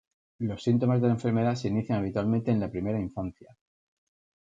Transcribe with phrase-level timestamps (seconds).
[0.39, 3.55] Los síntomas de la enfermedad se inician habitualmente en la primera infancia.